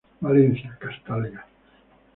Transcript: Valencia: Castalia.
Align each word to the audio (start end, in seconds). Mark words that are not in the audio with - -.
Valencia: 0.19 0.75
Castalia. 0.79 1.45